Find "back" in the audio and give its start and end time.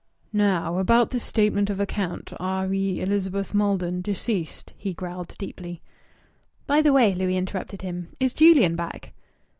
8.75-9.13